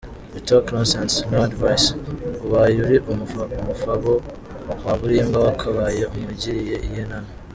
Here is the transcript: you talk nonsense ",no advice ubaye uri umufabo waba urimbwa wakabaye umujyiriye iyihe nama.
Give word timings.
you 0.33 0.39
talk 0.49 0.65
nonsense 0.75 1.15
",no 1.31 1.37
advice 1.49 1.85
ubaye 2.45 2.75
uri 2.83 2.97
umufabo 3.11 4.11
waba 4.83 5.01
urimbwa 5.07 5.39
wakabaye 5.47 6.01
umujyiriye 6.15 6.77
iyihe 6.85 7.03
nama. 7.11 7.29